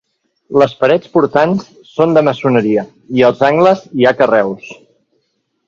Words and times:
Les 0.61 0.71
parets 0.79 1.11
portants 1.17 1.67
són 1.91 2.17
de 2.17 2.25
maçoneria 2.29 2.87
i 3.21 3.27
als 3.29 3.45
angles 3.51 3.87
hi 3.99 4.09
ha 4.11 4.17
carreus. 4.25 4.75